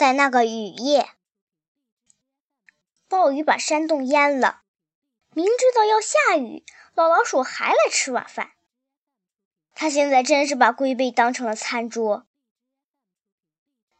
[0.00, 1.10] 在那个雨夜，
[3.06, 4.62] 暴雨把山洞淹了。
[5.34, 6.64] 明知道要下雨，
[6.94, 8.52] 老老鼠还来吃晚饭。
[9.74, 12.26] 它现在真是把龟背当成了餐桌。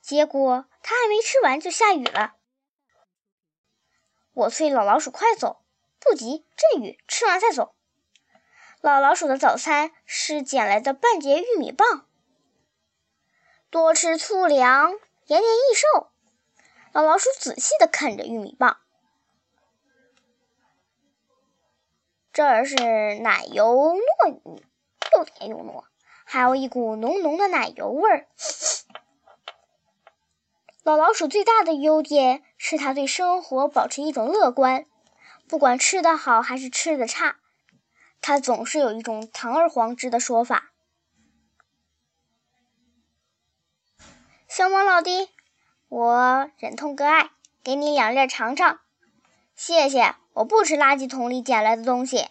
[0.00, 2.36] 结果它还没吃完，就下雨了。
[4.34, 5.64] 我催老老鼠快走，
[5.98, 7.74] 不急，阵雨，吃完再走。
[8.80, 12.06] 老老鼠的早餐是捡来的半截玉米棒。
[13.68, 14.94] 多吃粗粮，
[15.28, 16.08] 延年益寿。
[16.92, 18.78] 老老鼠仔细的啃着玉米棒，
[22.32, 22.76] 这儿是
[23.18, 24.64] 奶油糯米，
[25.14, 25.84] 又甜又糯，
[26.24, 28.26] 还有一股浓浓的奶油味儿。
[30.82, 34.86] 老老鼠最大的优点是它对生活保持一种乐观，
[35.46, 37.36] 不管吃的好还是吃的差。
[38.22, 40.72] 他总是有一种堂而皇之的说法。
[44.50, 45.28] 小猫老弟，
[45.90, 47.28] 我忍痛割爱，
[47.62, 48.80] 给你两粒尝尝。
[49.54, 52.28] 谢谢，我不吃垃圾桶里捡来的东西。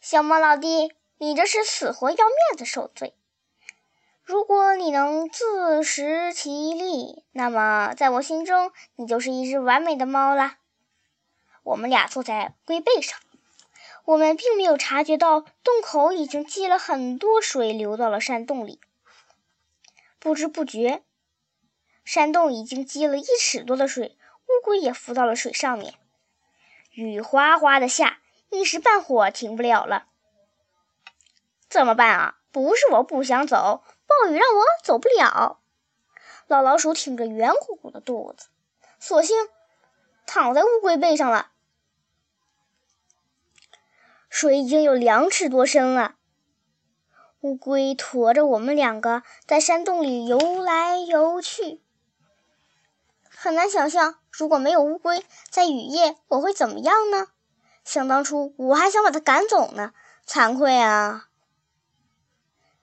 [0.00, 3.14] 小猫老弟，你这是死活要面子受罪。
[4.24, 10.56] 如果你能自食其力，那么在我心中，你就是一只完美的猫了。
[11.62, 13.16] 我们俩坐在龟背上。
[14.04, 18.80] 我们并没有察觉到洞口已经积了很多水，流到了山洞里。
[20.22, 21.02] 不知不觉，
[22.04, 25.94] 山洞已经积了一尺多的水，乌龟也浮到了水上面。
[26.92, 30.06] 雨哗哗的下，一时半会儿停不了了。
[31.68, 32.38] 怎么办啊？
[32.52, 35.60] 不是我不想走，暴雨让我走不了。
[36.46, 38.46] 老老鼠挺着圆鼓鼓的肚子，
[39.00, 39.48] 索性
[40.24, 41.50] 躺在乌龟背上了。
[44.30, 46.14] 水已经有两尺多深了。
[47.42, 51.82] 乌龟驮着我们两个在山洞里游来游去，
[53.28, 57.26] 很难想象如果没有乌龟，在雨夜我会怎么样呢？
[57.84, 59.92] 想当初我还想把它赶走呢，
[60.24, 61.30] 惭愧啊！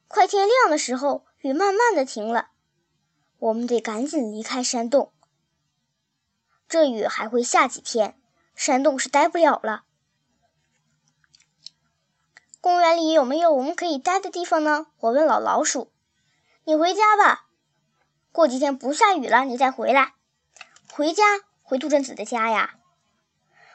[0.09, 2.49] 快天亮的时候，雨慢慢的停了，
[3.37, 5.13] 我们得赶紧离开山洞。
[6.67, 8.19] 这雨还会下几天，
[8.53, 9.85] 山洞是待不了了。
[12.61, 14.87] 公园里有没有我们可以待的地方呢？
[14.99, 15.91] 我问老老鼠。
[16.65, 17.47] 你回家吧，
[18.31, 20.13] 过几天不下雨了，你再回来。
[20.91, 21.23] 回家？
[21.63, 22.75] 回杜真子的家呀？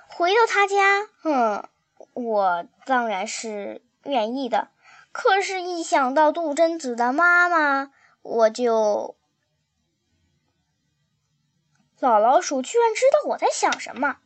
[0.06, 1.08] 回到他家？
[1.22, 1.68] 哼，
[2.12, 4.68] 我当然是愿意的。
[5.12, 7.90] 可是，一想到杜真子的妈妈，
[8.20, 9.16] 我就……
[12.00, 14.18] 老老鼠居然知道我在想什么。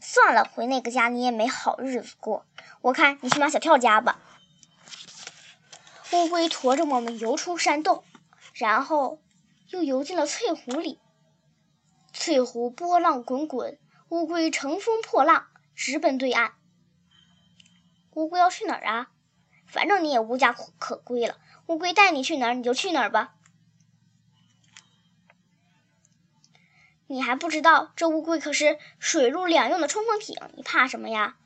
[0.00, 2.46] 算了，回那个家你也没好日子过。
[2.80, 4.20] 我看你去马小跳家吧。
[6.12, 8.04] 乌龟驮着我们游出山洞，
[8.54, 9.20] 然后
[9.70, 11.00] 又游进了翠湖里。
[12.12, 16.54] 翠湖波浪滚滚，乌龟乘风破浪，直奔对岸。
[18.12, 19.08] 乌龟要去哪儿啊？
[19.66, 21.36] 反正你也无家可归了，
[21.66, 23.34] 乌龟带你去哪儿你就去哪儿吧。
[27.08, 31.36] 你还不知道，这乌龟可是水陆两用的冲锋艇，你怕什么呀？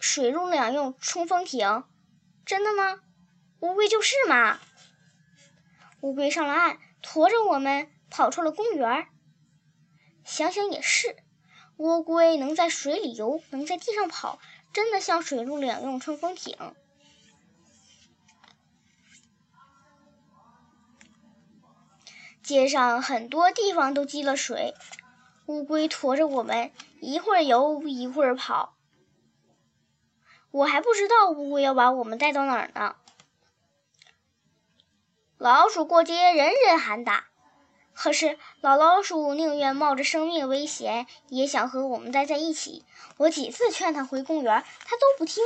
[0.00, 1.84] 水陆两用冲锋艇，
[2.44, 3.00] 真的吗？
[3.60, 4.58] 乌龟就是嘛。
[6.00, 9.06] 乌龟上了岸，驮着我们跑出了公园。
[10.24, 11.16] 想想也是，
[11.76, 14.40] 乌龟能在水里游，能在地上跑，
[14.72, 16.56] 真的像水陆两用冲锋艇。
[22.42, 24.74] 街上很多地方都积了水，
[25.46, 28.74] 乌龟驮着我们，一会儿游，一会儿跑。
[30.50, 32.96] 我还不知道乌龟要把我们带到哪儿呢。
[35.38, 37.28] 老鼠过街，人人喊打。
[37.94, 42.84] 可是老老鼠宁愿冒着生命危险，也想和我们待在一起。
[43.18, 45.42] 我几次劝它回公园，它都不听。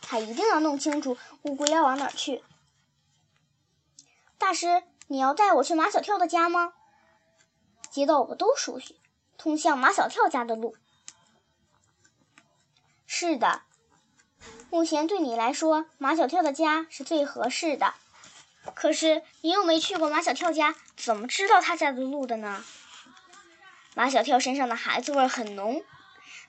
[0.00, 2.42] 它一定要弄清楚乌龟要往哪儿去。
[4.38, 4.82] 大师，
[5.12, 6.72] 你要带我去马小跳的家吗？
[7.90, 9.00] 街道我都熟悉，
[9.36, 10.76] 通向马小跳家的路。
[13.08, 13.62] 是的。
[14.70, 17.94] 目前对你来说，马小跳的家是最合适的。
[18.76, 22.64] 可是你又没去过马小跳家，怎么知道他家的路的呢？
[23.96, 25.82] 马小跳身上的孩子味很浓，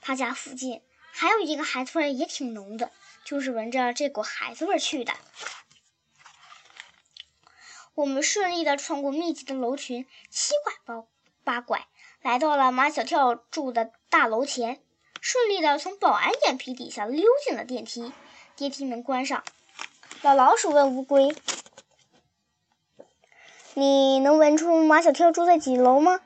[0.01, 2.91] 他家附近还有一个孩子味也挺浓的，
[3.25, 5.13] 就是闻着这股孩子味去的。
[7.93, 11.03] 我们顺利地穿过密集的楼群，七拐八
[11.43, 11.87] 八拐，
[12.21, 14.81] 来到了马小跳住的大楼前。
[15.19, 18.11] 顺利的从保安眼皮底下溜进了电梯，
[18.55, 19.43] 电梯门关上。
[20.23, 21.35] 老老鼠问乌龟
[23.75, 26.21] ：“你能闻出马小跳住在几楼吗？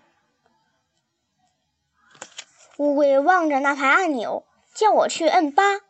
[2.78, 5.82] 乌龟望着那排按钮，叫我去摁八。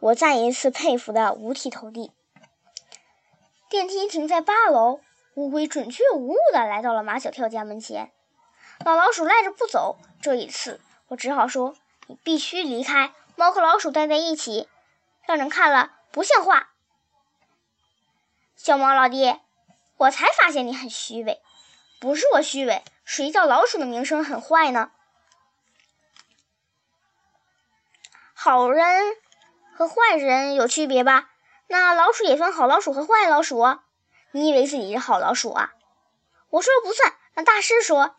[0.00, 2.12] 我再一次佩服的五体投地。
[3.68, 5.00] 电梯停在八楼，
[5.40, 8.12] 乌龟准确无误的来到了马小跳家门前。
[8.84, 11.74] 老老鼠赖着不走，这一次我只好说
[12.08, 14.68] ：“你必须离开。”猫和老鼠待在一起，
[15.26, 16.68] 让人看了不像话。
[18.54, 19.40] 小猫老弟，
[19.96, 21.40] 我才发现你很虚伪。
[21.98, 24.90] 不是我虚伪，谁叫老鼠的名声很坏呢？
[28.34, 29.16] 好人
[29.74, 31.30] 和坏人有区别吧？
[31.66, 33.78] 那老鼠也分好老鼠和坏老鼠。
[34.32, 35.74] 你以为自己是好老鼠啊？
[36.50, 38.14] 我说不算，让大师说。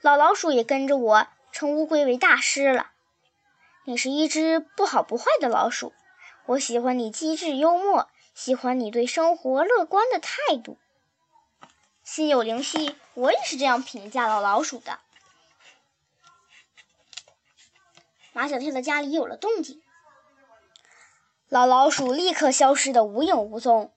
[0.00, 2.90] 老老鼠也跟着我称乌龟为大师了。
[3.84, 5.92] 你是一只不好不坏的老鼠，
[6.46, 10.78] 我喜欢你机智幽默，喜欢你对生活乐观的态度。
[12.02, 14.98] 心有灵犀，我也是这样评价老老鼠的。
[18.32, 19.82] 马小跳的家里有了动静，
[21.48, 23.92] 老老鼠立刻消失的无影无踪。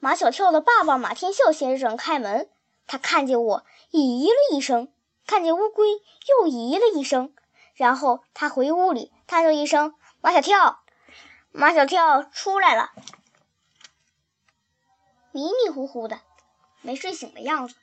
[0.00, 2.48] 马小跳的爸爸马天笑先生开门，
[2.86, 4.92] 他看见我，咦了一声。
[5.26, 7.34] 看见乌龟，又咦了一声，
[7.74, 10.80] 然后他回屋里，探叫一声：“马小跳，
[11.50, 12.92] 马小跳出来了。”
[15.32, 16.20] 迷迷糊糊的，
[16.80, 17.74] 没睡醒的样子。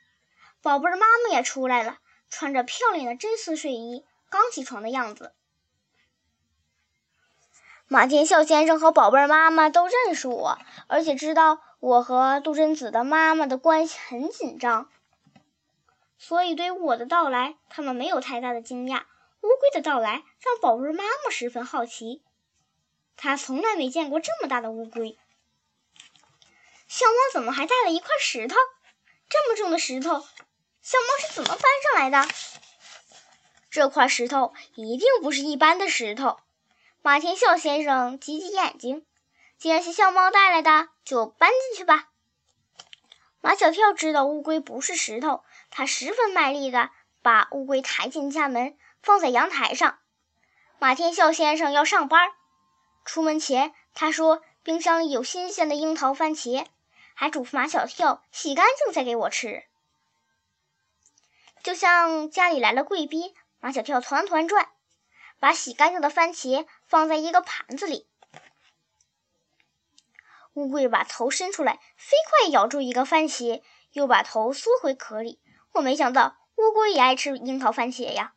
[0.64, 2.00] 宝贝儿妈妈也出来了，
[2.32, 5.34] 穿着漂亮的真丝睡衣，刚起床的样子。
[7.88, 14.90] 马天笑先生和宝贝儿妈妈都认识我，而且知道我和杜真子的妈妈的关系很紧张。
[16.18, 19.04] 所以，对我的到来，他们没有太大的惊讶。
[19.42, 22.24] 乌龟的到来让宝贝妈妈十分好奇，
[23.16, 25.20] 她从来没见过这么大的乌龟。
[26.88, 28.56] 小猫怎么还带了一块石头？
[29.30, 30.10] 这么重的石头，
[30.82, 32.28] 小猫是怎么搬上来的？
[33.70, 36.40] 这块石头一定不是一般的石头。
[37.06, 39.06] 马天笑先生挤挤眼睛，
[39.60, 42.10] 既然是小猫带来的，就搬进去吧。
[43.42, 45.44] 马小跳知道乌龟不是石头。
[45.70, 46.90] 他十分卖力地
[47.22, 50.00] 把乌龟抬进家门，放在阳台上。
[50.80, 52.32] 马天笑先生要上班，
[53.06, 56.66] 出门前他说：“冰箱里有新鲜的樱桃、番茄。”
[57.14, 59.64] 还嘱咐马小跳洗干净再给我吃。
[61.62, 64.70] 就像家里来了贵宾，马小跳团团转，
[65.40, 68.08] 把洗干净的番茄放在一个盘子里。
[70.54, 73.62] 乌龟把头伸出来，飞快咬住一个番茄，
[73.92, 75.42] 又把头缩回壳里。
[75.74, 78.34] 我没想到乌龟也爱吃樱桃番茄呀。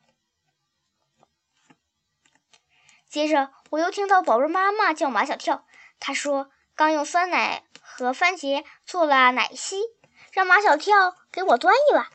[3.09, 5.65] 接着，我又听到宝贝妈妈叫马小跳，
[6.01, 9.81] 她说刚用酸奶和番茄做了奶昔，
[10.33, 12.11] 让马小跳给我端一碗。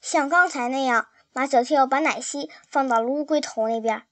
[0.00, 4.06] 像刚才那样，马小跳把奶昔放到了乌龟头那边。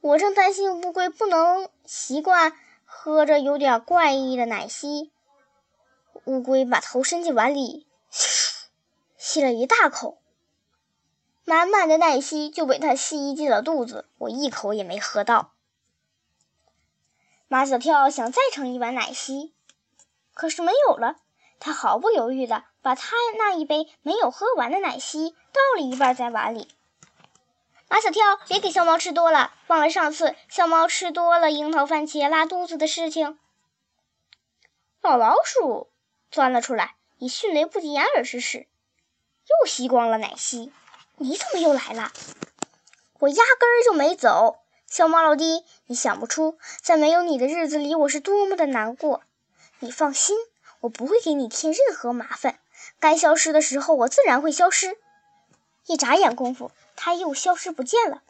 [0.00, 5.12] 我正担心乌龟不能习惯喝着有点怪异的奶昔。
[6.24, 7.86] 乌龟把头伸进碗里，
[9.16, 10.20] 吸了一大口，
[11.44, 14.08] 满满的奶昔就被它吸进了肚子。
[14.18, 15.52] 我一口也没喝到。
[17.46, 19.54] 马小跳想再盛一碗奶昔，
[20.34, 21.16] 可是没有了。
[21.58, 26.68] 他毫不犹豫的把他那一杯没有喝完的奶昔倒了一半在碗里。
[27.88, 33.38] 马小跳，别给小猫吃多了，忘了上次小猫吃多了樱桃番茄拉肚子的事情。
[35.00, 35.88] 老老鼠。
[36.30, 38.68] 钻了出来，以迅雷不及掩耳之势，
[39.48, 40.72] 又吸光了奶昔。
[41.16, 42.12] 你怎么又来了？
[43.18, 44.60] 我压根儿就没走。
[44.86, 49.24] 小猫老弟，你想不出在没有你的日子里，我是多么的难过。
[49.80, 50.36] 你放心，
[50.82, 52.59] 我不会给你添任何麻烦。
[53.00, 54.98] 该消失的时候，我自然会消失。
[55.86, 58.22] 一眨眼功夫，它又消失不见了。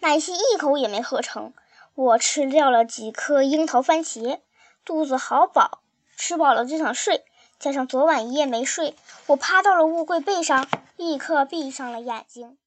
[0.00, 1.52] 奶昔一口也没喝成，
[1.94, 4.40] 我吃掉了几颗樱桃番茄，
[4.84, 5.82] 肚子好饱。
[6.16, 7.24] 吃饱了就想睡，
[7.60, 10.66] 加上昨晚一夜没睡，我趴到了乌龟背上，
[10.96, 12.58] 立刻闭上了眼睛。